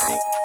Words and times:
Bye. 0.00 0.37